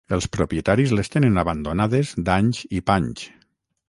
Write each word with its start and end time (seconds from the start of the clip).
Els 0.15 0.27
propietaris 0.35 0.93
les 0.99 1.11
tenen 1.15 1.37
abandonades 1.41 2.13
d'anys 2.31 2.63
i 2.79 2.81
panys. 2.89 3.27